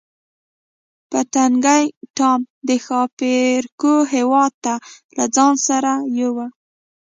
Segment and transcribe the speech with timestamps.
[1.09, 1.83] پتنګې
[2.17, 4.73] ټام د ښاپیرکو هیواد ته
[5.17, 6.49] له ځان سره یووړ.